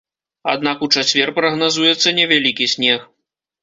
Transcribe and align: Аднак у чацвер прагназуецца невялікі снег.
Аднак 0.53 0.81
у 0.87 0.89
чацвер 0.95 1.33
прагназуецца 1.37 2.17
невялікі 2.19 2.73
снег. 2.77 3.11